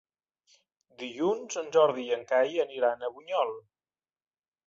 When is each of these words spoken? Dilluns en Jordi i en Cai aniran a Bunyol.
Dilluns 1.01 1.59
en 1.61 1.69
Jordi 1.75 2.07
i 2.09 2.15
en 2.17 2.25
Cai 2.33 2.57
aniran 2.65 3.05
a 3.09 3.13
Bunyol. 3.19 3.55